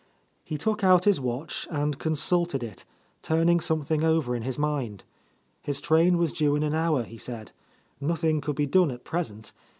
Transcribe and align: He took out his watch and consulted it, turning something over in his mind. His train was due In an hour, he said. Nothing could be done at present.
He 0.43 0.57
took 0.57 0.83
out 0.83 1.03
his 1.03 1.21
watch 1.21 1.67
and 1.69 1.99
consulted 1.99 2.63
it, 2.63 2.85
turning 3.21 3.59
something 3.59 4.03
over 4.03 4.35
in 4.35 4.41
his 4.41 4.57
mind. 4.57 5.03
His 5.61 5.79
train 5.79 6.17
was 6.17 6.33
due 6.33 6.55
In 6.55 6.63
an 6.63 6.73
hour, 6.73 7.03
he 7.03 7.19
said. 7.19 7.51
Nothing 7.99 8.41
could 8.41 8.55
be 8.55 8.65
done 8.65 8.89
at 8.89 9.03
present. 9.03 9.51